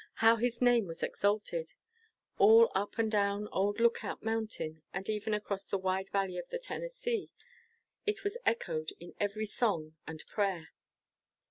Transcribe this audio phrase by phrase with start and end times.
[0.15, 1.75] How his name was exalted!
[2.39, 6.57] All up and down old Lookout Mountain, and even across the wide valley of the
[6.57, 7.29] Tennessee,
[8.07, 10.69] it was echoed in every song and prayer.